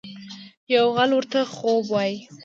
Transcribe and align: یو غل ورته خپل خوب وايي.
یو 0.75 0.85
غل 0.95 1.11
ورته 1.15 1.39
خپل 1.45 1.51
خوب 1.57 1.83
وايي. 1.93 2.17